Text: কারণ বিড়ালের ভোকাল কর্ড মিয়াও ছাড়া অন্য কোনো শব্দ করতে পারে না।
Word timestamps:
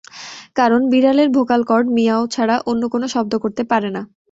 কারণ 0.55 0.81
বিড়ালের 0.91 1.29
ভোকাল 1.35 1.61
কর্ড 1.69 1.87
মিয়াও 1.95 2.23
ছাড়া 2.27 2.55
অন্য 2.65 2.83
কোনো 2.93 3.05
শব্দ 3.15 3.33
করতে 3.43 3.63
পারে 3.71 3.89
না। 3.95 4.01